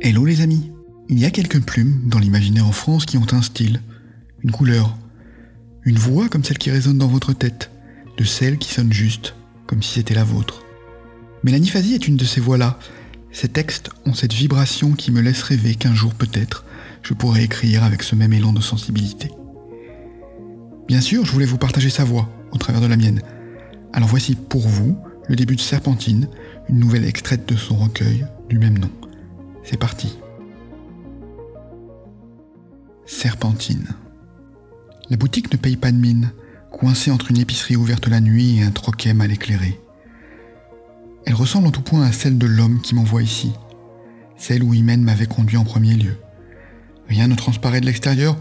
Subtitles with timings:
[0.00, 0.70] Hello les amis
[1.08, 3.82] Il y a quelques plumes dans l'imaginaire en France qui ont un style,
[4.44, 4.96] une couleur,
[5.82, 7.72] une voix comme celle qui résonne dans votre tête,
[8.16, 9.34] de celle qui sonne juste,
[9.66, 10.62] comme si c'était la vôtre.
[11.42, 12.78] Mais la Niphasie est une de ces voix-là.
[13.32, 16.64] Ces textes ont cette vibration qui me laisse rêver qu'un jour peut-être,
[17.02, 19.32] je pourrai écrire avec ce même élan de sensibilité.
[20.86, 23.20] Bien sûr, je voulais vous partager sa voix, au travers de la mienne.
[23.92, 24.96] Alors voici pour vous
[25.26, 26.28] le début de Serpentine,
[26.68, 28.90] une nouvelle extraite de son recueil du même nom.
[29.70, 30.16] C'est parti.
[33.04, 33.88] Serpentine.
[35.10, 36.32] La boutique ne paye pas de mine,
[36.72, 39.78] coincée entre une épicerie ouverte la nuit et un troquet mal éclairé.
[41.26, 43.52] Elle ressemble en tout point à celle de l'homme qui m'envoie ici,
[44.38, 46.16] celle où Imen m'avait conduit en premier lieu.
[47.06, 48.38] Rien ne transparaît de l'extérieur,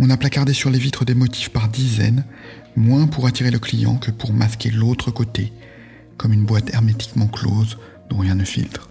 [0.00, 2.24] on a placardé sur les vitres des motifs par dizaines,
[2.74, 5.52] moins pour attirer le client que pour masquer l'autre côté,
[6.16, 7.78] comme une boîte hermétiquement close
[8.10, 8.88] dont rien ne filtre.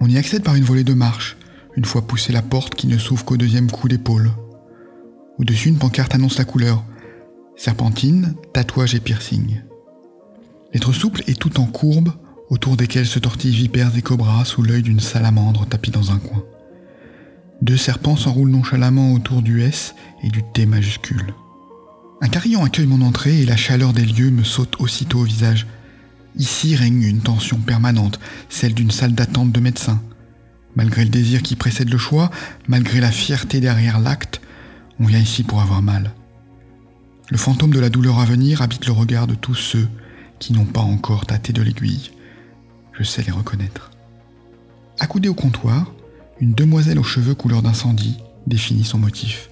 [0.00, 1.36] On y accède par une volée de marche,
[1.76, 4.30] une fois poussée la porte qui ne s'ouvre qu'au deuxième coup d'épaule.
[5.38, 6.84] Au-dessus, une pancarte annonce la couleur.
[7.56, 9.62] Serpentine, tatouage et piercing.
[10.72, 12.12] Lettres souples et tout en courbe,
[12.50, 16.44] autour desquelles se tortillent vipères et cobras sous l'œil d'une salamandre tapie dans un coin.
[17.62, 21.34] Deux serpents s'enroulent nonchalamment autour du S et du T majuscule.
[22.20, 25.66] Un carillon accueille mon entrée et la chaleur des lieux me saute aussitôt au visage.
[26.36, 30.02] Ici règne une tension permanente, celle d'une salle d'attente de médecins.
[30.74, 32.30] Malgré le désir qui précède le choix,
[32.68, 34.42] malgré la fierté derrière l'acte,
[35.00, 36.12] on vient ici pour avoir mal.
[37.30, 39.88] Le fantôme de la douleur à venir habite le regard de tous ceux
[40.38, 42.10] qui n'ont pas encore tâté de l'aiguille.
[42.92, 43.90] Je sais les reconnaître.
[45.00, 45.92] Accoudée au comptoir,
[46.40, 49.48] une demoiselle aux cheveux couleur d'incendie définit son motif.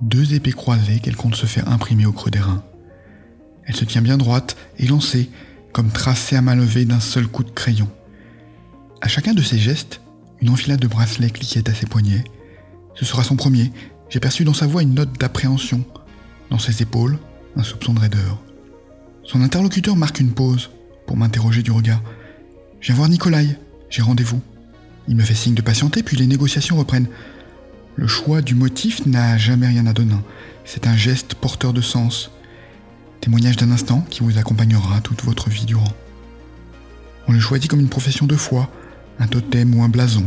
[0.00, 2.62] Deux épées croisées qu'elle compte se faire imprimer au creux des reins.
[3.64, 5.30] Elle se tient bien droite, et lancée
[5.76, 7.86] comme tracé à main levée d'un seul coup de crayon.
[9.02, 10.00] À chacun de ses gestes,
[10.40, 12.24] une enfilade de bracelets cliquait à ses poignets.
[12.94, 13.70] Ce sera son premier.
[14.08, 15.84] J'ai perçu dans sa voix une note d'appréhension.
[16.48, 17.18] Dans ses épaules,
[17.56, 18.42] un soupçon de raideur.
[19.22, 20.70] Son interlocuteur marque une pause
[21.06, 22.02] pour m'interroger du regard.
[22.80, 23.58] Viens voir Nikolai,
[23.90, 24.40] j'ai rendez-vous.
[25.08, 27.08] Il me fait signe de patienter, puis les négociations reprennent.
[27.96, 30.16] Le choix du motif n'a jamais rien à donner.
[30.64, 32.30] C'est un geste porteur de sens,
[33.26, 35.92] témoignage d'un instant qui vous accompagnera toute votre vie durant.
[37.26, 38.70] On le choisit comme une profession de foi,
[39.18, 40.22] un totem ou un blason.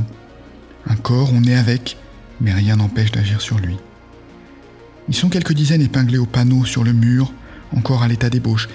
[0.85, 1.95] Un corps, on est avec,
[2.41, 3.77] mais rien n'empêche d'agir sur lui.
[5.07, 7.31] Ils sont quelques dizaines épinglés au panneau sur le mur,
[7.73, 8.67] encore à l'état d'ébauche.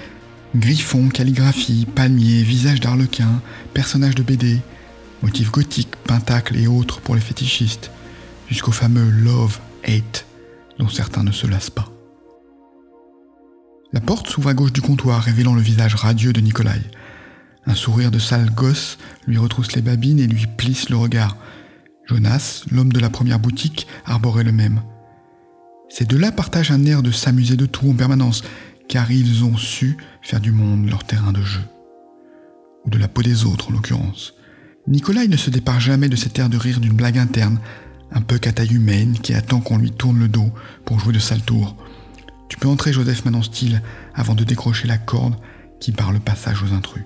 [0.56, 3.42] Griffons, calligraphie, palmiers, visage d'arlequin,
[3.74, 4.60] personnages de BD,
[5.22, 7.91] motifs gothiques, pentacles et autres pour les fétichistes,
[8.48, 10.24] jusqu'au fameux love, hate,
[10.78, 11.94] dont certains ne se lassent pas.
[13.94, 16.82] La porte s'ouvre à gauche du comptoir, révélant le visage radieux de Nikolai.
[17.65, 21.37] Un sourire de sale gosse lui retrousse les babines et lui plisse le regard.
[22.04, 24.83] Jonas, l'homme de la première boutique, arborait le même.
[25.88, 28.43] Ces deux-là partagent un air de s'amuser de tout en permanence,
[28.88, 31.62] car ils ont su faire du monde leur terrain de jeu.
[32.84, 34.34] Ou de la peau des autres, en l'occurrence.
[34.88, 37.60] Nikolai ne se départ jamais de cet air de rire d'une blague interne,
[38.10, 40.50] un peu qu'à taille humaine, qui attend qu'on lui tourne le dos
[40.84, 41.77] pour jouer de sale tours.
[42.54, 43.82] Tu peux entrer, Joseph Manon style,
[44.15, 45.34] avant de décrocher la corde
[45.81, 47.03] qui barre le passage aux intrus.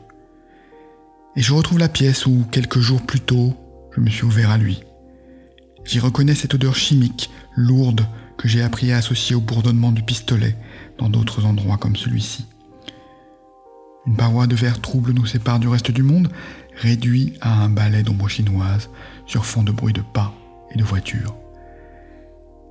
[1.36, 3.56] Et je retrouve la pièce où, quelques jours plus tôt,
[3.96, 4.82] je me suis ouvert à lui.
[5.86, 10.54] J'y reconnais cette odeur chimique, lourde, que j'ai appris à associer au bourdonnement du pistolet
[10.98, 12.44] dans d'autres endroits comme celui-ci.
[14.06, 16.28] Une paroi de verre trouble nous sépare du reste du monde,
[16.76, 18.90] réduit à un balai d'ombre chinoise
[19.24, 20.34] sur fond de bruit de pas
[20.74, 21.34] et de voitures.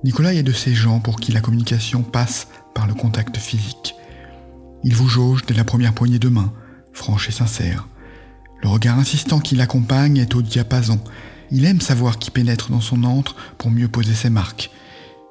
[0.04, 3.96] Nicolas est de ces gens pour qui la communication passe par le contact physique.
[4.84, 6.52] Il vous jauge dès la première poignée de main,
[6.92, 7.88] franche et sincère.
[8.62, 11.00] Le regard insistant qui l'accompagne est au diapason.
[11.50, 14.70] Il aime savoir qui pénètre dans son antre pour mieux poser ses marques.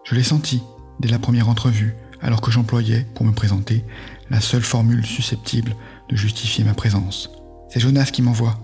[0.04, 0.62] Je l'ai senti
[1.00, 3.86] dès la première entrevue, alors que j'employais, pour me présenter,
[4.30, 5.76] la seule formule susceptible
[6.10, 7.30] de justifier ma présence.
[7.70, 8.60] C'est Jonas qui m'envoie.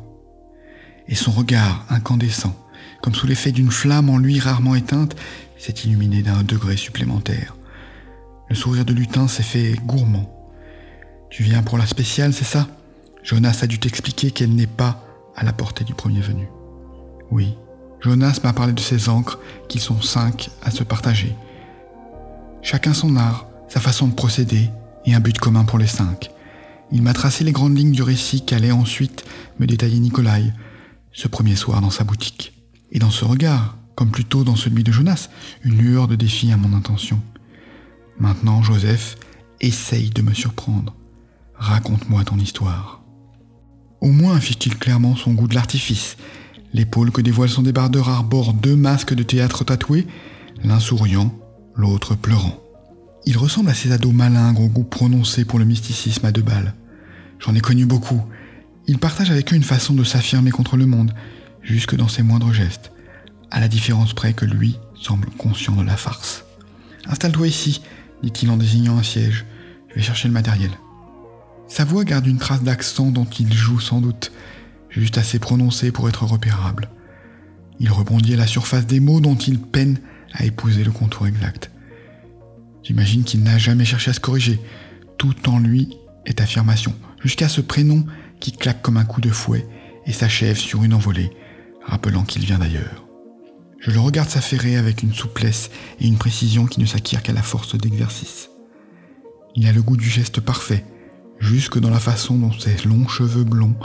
[1.07, 2.56] Et son regard incandescent,
[3.01, 5.15] comme sous l'effet d'une flamme en lui rarement éteinte,
[5.63, 7.56] s'est illuminé d'un degré supplémentaire.
[8.50, 10.30] Le sourire de lutin s'est fait gourmand.
[11.30, 12.68] Tu viens pour la spéciale, c'est ça?
[13.24, 15.01] Jonas a dû t'expliquer qu'elle n'est pas
[15.38, 16.50] à la portée du premier venu.
[17.31, 17.56] Oui,
[18.01, 19.39] Jonas m'a parlé de ses encres,
[19.69, 21.33] qui sont cinq à se partager.
[22.62, 24.69] Chacun son art, sa façon de procéder,
[25.06, 26.30] et un but commun pour les cinq.
[26.92, 29.24] Il m'a tracé les grandes lignes du récit qu'allait ensuite
[29.59, 30.51] me détailler Nikolai,
[31.13, 32.51] ce premier soir dans sa boutique.
[32.92, 35.30] Et dans ce regard, comme plutôt dans celui de Jonas,
[35.63, 37.19] une lueur de défi à mon intention.
[38.19, 39.18] Maintenant, Joseph,
[39.62, 40.95] essaye de me surprendre.
[41.56, 43.01] Raconte-moi ton histoire.
[44.01, 46.18] Au moins affiche-t-il clairement son goût de l'artifice,
[46.74, 50.07] l'épaule que dévoile son débardeur arbore deux masques de théâtre tatoués,
[50.63, 51.34] l'un souriant,
[51.75, 52.60] l'autre pleurant.
[53.25, 56.74] Il ressemble à ces ados malingres au goût prononcé pour le mysticisme à deux balles.
[57.40, 58.22] J'en ai connu beaucoup.
[58.88, 61.13] Il partage avec eux une façon de s'affirmer contre le monde,
[61.62, 62.92] jusque dans ses moindres gestes,
[63.53, 66.44] à la différence près que lui semble conscient de la farce.
[67.05, 67.81] Installe-toi ici,
[68.23, 69.45] dit-il en désignant un siège.
[69.89, 70.71] Je vais chercher le matériel.
[71.67, 74.31] Sa voix garde une trace d'accent dont il joue sans doute,
[74.89, 76.89] juste assez prononcé pour être repérable.
[77.79, 79.99] Il rebondit à la surface des mots dont il peine
[80.33, 81.69] à épouser le contour exact.
[82.81, 84.59] J'imagine qu'il n'a jamais cherché à se corriger.
[85.17, 88.06] Tout en lui est affirmation, jusqu'à ce prénom
[88.39, 89.67] qui claque comme un coup de fouet
[90.07, 91.31] et s'achève sur une envolée,
[91.85, 93.02] rappelant qu'il vient d'ailleurs.
[93.85, 95.69] Je le regarde s'affairer avec une souplesse
[96.00, 98.50] et une précision qui ne s'acquièrent qu'à la force d'exercice.
[99.56, 100.85] Il a le goût du geste parfait,
[101.39, 103.75] jusque dans la façon dont ses longs cheveux blonds,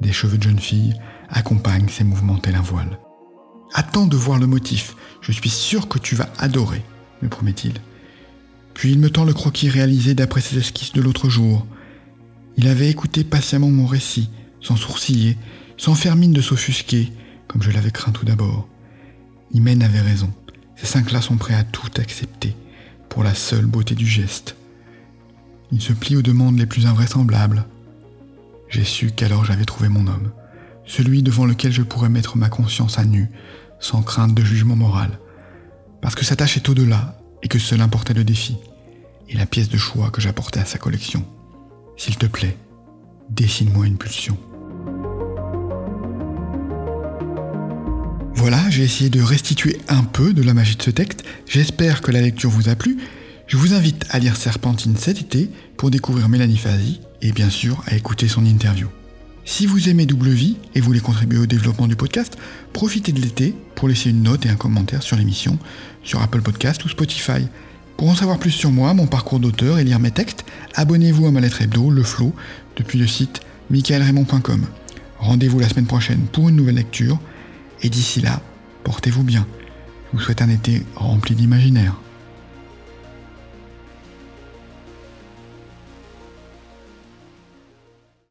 [0.00, 0.94] des cheveux de jeune fille,
[1.28, 2.98] accompagnent ses mouvements tel un voile.
[3.72, 6.82] Attends de voir le motif, je suis sûr que tu vas adorer,
[7.22, 7.74] me promet-il.
[8.74, 11.64] Puis il me tend le croquis réalisé d'après ses esquisses de l'autre jour.
[12.56, 14.28] Il avait écouté patiemment mon récit,
[14.60, 15.38] sans sourciller,
[15.76, 17.12] sans faire mine de s'offusquer,
[17.46, 18.68] comme je l'avais craint tout d'abord.
[19.52, 20.32] Imen avait raison.
[20.76, 22.54] Ces cinq-là sont prêts à tout accepter,
[23.08, 24.56] pour la seule beauté du geste.
[25.72, 27.64] Il se plie aux demandes les plus invraisemblables.
[28.68, 30.32] J'ai su qu'alors j'avais trouvé mon homme,
[30.84, 33.28] celui devant lequel je pourrais mettre ma conscience à nu,
[33.80, 35.18] sans crainte de jugement moral,
[36.00, 38.56] parce que sa tâche est au-delà, et que seul importait le défi,
[39.28, 41.24] et la pièce de choix que j'apportais à sa collection.
[41.96, 42.56] S'il te plaît,
[43.30, 44.36] dessine-moi une pulsion.
[48.48, 51.24] Voilà, j'ai essayé de restituer un peu de la magie de ce texte.
[51.48, 52.96] J'espère que la lecture vous a plu.
[53.48, 57.82] Je vous invite à lire Serpentine cet été pour découvrir Mélanie Fazi et bien sûr
[57.88, 58.86] à écouter son interview.
[59.44, 62.38] Si vous aimez Double Vie et voulez contribuer au développement du podcast,
[62.72, 65.58] profitez de l'été pour laisser une note et un commentaire sur l'émission
[66.04, 67.48] sur Apple Podcast ou Spotify.
[67.96, 70.44] Pour en savoir plus sur moi, mon parcours d'auteur et lire mes textes,
[70.76, 72.32] abonnez-vous à ma lettre hebdo, Le Flow,
[72.76, 73.40] depuis le site
[73.70, 74.66] michaelraymond.com.
[75.18, 77.18] Rendez-vous la semaine prochaine pour une nouvelle lecture,
[77.82, 78.40] et d'ici là,
[78.84, 79.46] portez-vous bien.
[80.12, 81.96] Je vous souhaite un été rempli d'imaginaire.